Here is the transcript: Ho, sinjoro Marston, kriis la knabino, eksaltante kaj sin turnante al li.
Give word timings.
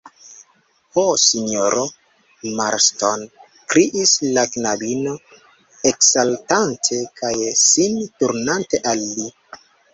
Ho, 0.93 1.01
sinjoro 1.23 1.83
Marston, 2.61 3.27
kriis 3.75 4.15
la 4.39 4.47
knabino, 4.57 5.15
eksaltante 5.93 7.01
kaj 7.23 7.37
sin 7.69 8.03
turnante 8.21 8.85
al 8.95 9.09
li. 9.17 9.33